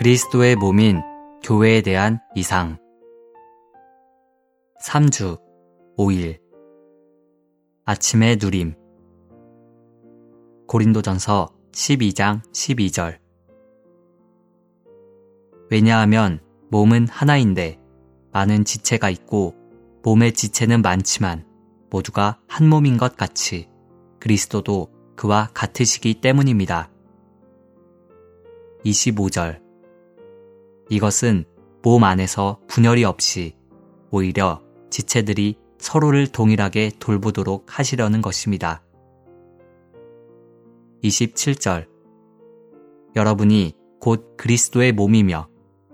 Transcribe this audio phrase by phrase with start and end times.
[0.00, 1.02] 그리스도의 몸인
[1.42, 2.78] 교회에 대한 이상.
[4.82, 5.38] 3주
[5.98, 6.40] 5일.
[7.84, 8.74] 아침의 누림.
[10.68, 13.18] 고린도전서 12장 12절.
[15.70, 16.40] 왜냐하면
[16.70, 17.78] 몸은 하나인데
[18.32, 19.54] 많은 지체가 있고
[20.02, 21.44] 몸의 지체는 많지만
[21.90, 23.68] 모두가 한 몸인 것 같이
[24.18, 26.90] 그리스도도 그와 같으시기 때문입니다.
[28.86, 29.69] 25절
[30.90, 31.44] 이것은
[31.82, 33.56] 몸 안에서 분열이 없이
[34.10, 38.82] 오히려 지체들이 서로를 동일하게 돌보도록 하시려는 것입니다.
[41.04, 41.86] 27절
[43.14, 45.48] 여러분이 곧 그리스도의 몸이며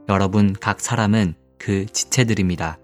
[0.09, 2.79] 여러분 각 사람은 그 지체들입니다.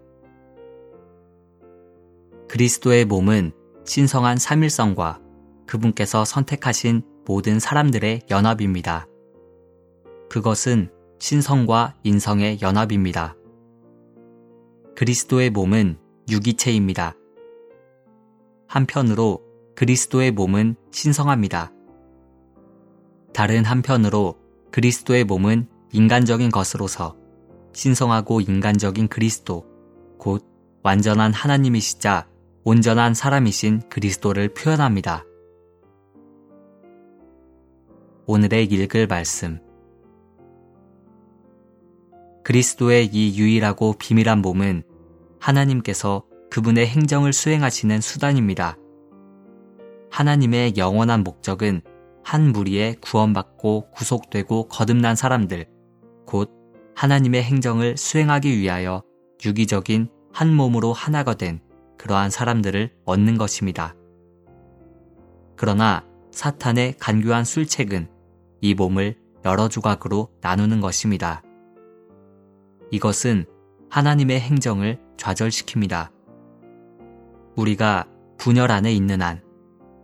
[2.49, 3.52] 그리스도의 몸은
[3.87, 5.19] 신성한 삼일성과
[5.66, 9.07] 그분께서 선택하신 모든 사람들의 연합입니다.
[10.29, 10.91] 그것은
[11.23, 13.37] 신성과 인성의 연합입니다.
[14.96, 15.96] 그리스도의 몸은
[16.28, 17.15] 유기체입니다.
[18.66, 19.40] 한편으로
[19.76, 21.70] 그리스도의 몸은 신성합니다.
[23.32, 24.37] 다른 한편으로
[24.73, 27.16] 그리스도의 몸은 인간적인 것으로서
[27.73, 29.65] 신성하고 인간적인 그리스도,
[30.18, 30.45] 곧
[30.82, 32.26] 완전한 하나님이시자
[32.65, 35.24] 온전한 사람이신 그리스도를 표현합니다.
[38.26, 39.60] 오늘의 읽을 말씀.
[42.45, 44.82] 그리스도의 이 유일하고 비밀한 몸은
[45.40, 48.76] 하나님께서 그분의 행정을 수행하시는 수단입니다.
[50.10, 51.82] 하나님의 영원한 목적은
[52.23, 55.66] 한 무리에 구원받고 구속되고 거듭난 사람들,
[56.26, 56.51] 곧
[56.95, 59.02] 하나님의 행정을 수행하기 위하여
[59.45, 61.60] 유기적인 한 몸으로 하나가 된
[61.99, 63.95] 그러한 사람들을 얻는 것입니다.
[65.56, 68.09] 그러나 사탄의 간교한 술책은
[68.60, 71.43] 이 몸을 여러 조각으로 나누는 것입니다.
[72.93, 73.47] 이것은
[73.88, 76.11] 하나님의 행정을 좌절시킵니다.
[77.56, 78.05] 우리가
[78.37, 79.41] 분열 안에 있는 한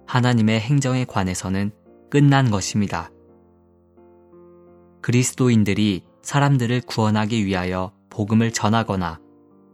[0.07, 1.71] 하나님의 행정에 관해서는
[2.11, 3.11] 끝난 것입니다.
[5.03, 9.21] 그리스도인들이 사람들을 구원하기 위하여 복음을 전하거나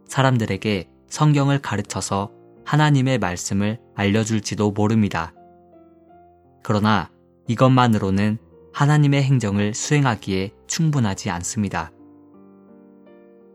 [0.09, 2.33] 사람들에게 성경을 가르쳐서
[2.65, 5.33] 하나님의 말씀을 알려줄지도 모릅니다.
[6.65, 7.13] 그러나
[7.47, 8.39] 이것만으로는
[8.73, 11.93] 하나님의 행정을 수행하기에 충분하지 않습니다.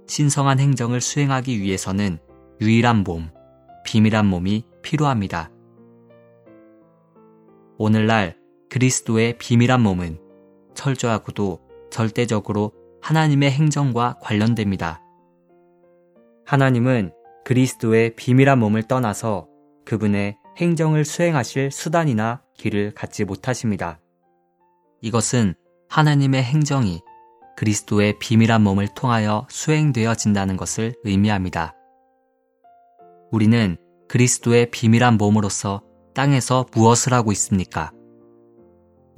[0.09, 2.17] 신성한 행정을 수행하기 위해서는
[2.61, 3.29] 유일한 몸,
[3.85, 5.51] 비밀한 몸이 필요합니다.
[7.77, 8.35] 오늘날
[8.71, 10.19] 그리스도의 비밀한 몸은
[10.73, 11.59] 철저하고도
[11.91, 14.99] 절대적으로 하나님의 행정과 관련됩니다.
[16.47, 17.11] 하나님은
[17.45, 19.47] 그리스도의 비밀한 몸을 떠나서
[19.85, 23.99] 그분의 행정을 수행하실 수단이나 길을 갖지 못하십니다.
[25.01, 25.53] 이것은
[25.87, 26.99] 하나님의 행정이
[27.59, 31.75] 그리스도의 비밀한 몸을 통하여 수행되어진다는 것을 의미합니다.
[33.33, 33.75] 우리는
[34.07, 35.83] 그리스도의 비밀한 몸으로서
[36.15, 37.91] 땅에서 무엇을 하고 있습니까?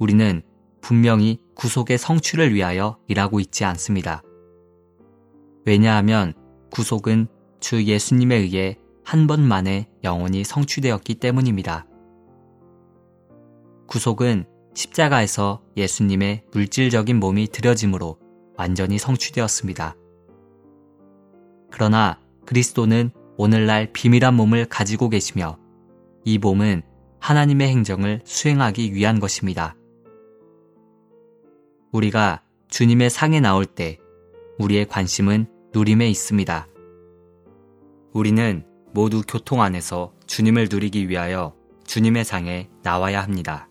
[0.00, 0.42] 우리는
[0.80, 4.22] 분명히 구속의 성취를 위하여 일하고 있지 않습니다.
[5.64, 6.34] 왜냐하면
[6.72, 7.28] 구속은
[7.60, 11.86] 주 예수님에 의해 한 번만에 영원히 성취되었기 때문입니다.
[13.86, 18.21] 구속은 십자가에서 예수님의 물질적인 몸이 들여짐으로
[18.62, 19.96] 완전히 성취되었습니다.
[21.72, 25.58] 그러나 그리스도는 오늘날 비밀한 몸을 가지고 계시며
[26.24, 26.82] 이 몸은
[27.18, 29.74] 하나님의 행정을 수행하기 위한 것입니다.
[31.90, 33.98] 우리가 주님의 상에 나올 때
[34.60, 36.68] 우리의 관심은 누림에 있습니다.
[38.12, 43.68] 우리는 모두 교통 안에서 주님을 누리기 위하여 주님의 상에 나와야 합니다.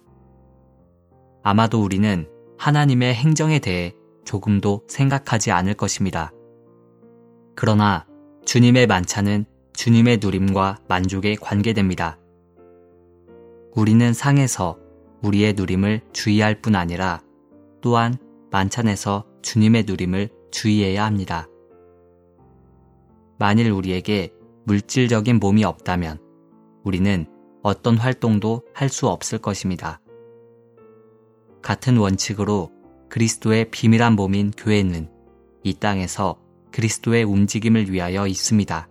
[1.44, 2.28] 아마도 우리는
[2.58, 3.96] 하나님의 행정에 대해
[4.26, 6.32] 조금도 생각하지 않을 것입니다.
[7.56, 8.06] 그러나
[8.46, 12.18] 주님의 만찬은 주님의 누림과 만족에 관계됩니다.
[13.76, 14.78] 우리는 상에서
[15.22, 17.22] 우리의 누림을 주의할 뿐 아니라
[17.82, 18.18] 또한
[18.52, 21.48] 만찬에서 주님의 누림을 주의해야 합니다.
[23.40, 24.32] 만일 우리에게
[24.66, 26.20] 물질적인 몸이 없다면
[26.84, 27.26] 우리는
[27.64, 30.00] 어떤 활동도 할 수 없을 것입니다.
[31.62, 32.72] 같은 원칙으로
[33.12, 35.10] 그리스도의 비밀한 몸인 교회는
[35.64, 36.40] 이 땅에서
[36.72, 38.88] 그리스도의 움직임을 위하여 있습니다.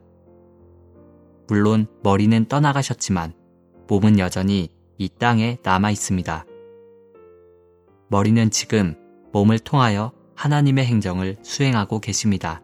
[1.49, 3.33] 물론 머리는 떠나가셨지만
[3.89, 4.69] 몸은 여전히
[4.99, 6.45] 이 땅에 남아 있습니다.
[8.09, 8.95] 머리는 지금
[9.33, 12.63] 몸을 통하여 하나님의 행정을 수행하고 계십니다.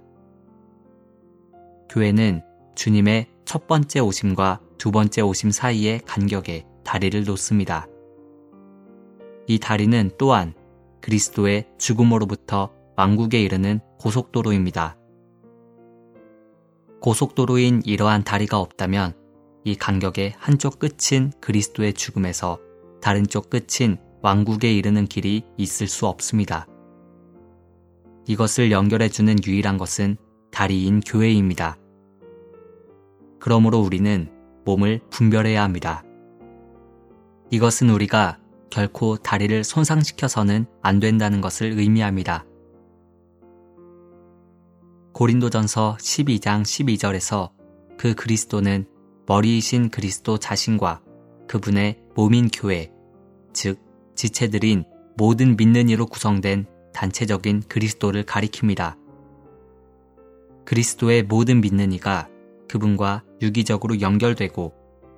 [1.89, 2.43] 교회는
[2.75, 7.87] 주님의 첫 번째 오심과 두 번째 오심 사이의 간격에 다리를 놓습니다.
[9.47, 10.53] 이 다리는 또한
[11.07, 14.97] 그리스도의 죽음으로부터 왕국에 이르는 고속도로입니다.
[17.01, 19.15] 고속도로인 이러한 다리가 없다면
[19.63, 22.59] 이 간격의 한쪽 끝인 그리스도의 죽음에서
[23.01, 26.67] 다른 쪽 끝인 왕국에 이르는 길이 있을 수 없습니다.
[28.27, 30.17] 이것을 연결해주는 유일한 것은
[30.51, 31.79] 다리인 교회입니다.
[33.39, 34.29] 그러므로 우리는
[34.65, 36.03] 몸을 분별해야 합니다.
[37.53, 38.41] 이것은 우리가
[38.71, 42.45] 결코 다리를 손상시켜서는 안 된다는 것을 의미합니다.
[45.13, 47.51] 고린도전서 12장 12절에서
[47.97, 48.87] 그 그리스도는
[49.27, 51.01] 머리이신 그리스도 자신과
[51.49, 52.93] 그분의 몸인 교회,
[53.53, 53.81] 즉
[54.15, 54.85] 지체들인
[55.17, 58.97] 모든 믿는 이로 구성된 단체적인 그리스도를 가리킵니다.
[60.65, 62.29] 그리스도의 모든 믿는 이가
[62.69, 64.75] 그분과 유기적으로 연결되고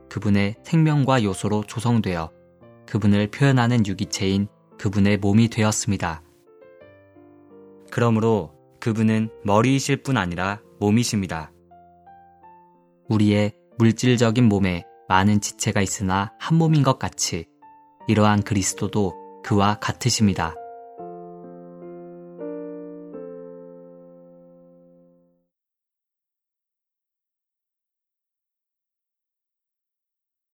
[0.08, 2.37] 그분의 생명과 요소로 조성되어
[2.88, 4.48] 그분을 표현하는 유기체인
[4.78, 6.22] 그분의 몸이 되었습니다.
[7.90, 11.52] 그러므로 그분은 머리이실 뿐 아니라 몸이십니다.
[13.10, 17.46] 우리의 물질적인 몸에 많은 지체가 있으나 한 몸인 것 같이
[18.06, 20.54] 이러한 그리스도도 그와 같으십니다.